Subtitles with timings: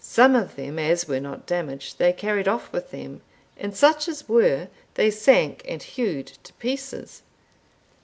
[0.03, 3.21] Such of them as were not damaged they carried off with them,
[3.55, 7.21] and such as were, they sank and hewed to pieces.